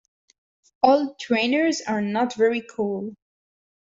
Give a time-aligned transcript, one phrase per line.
[0.81, 3.13] Old trainers are not very cool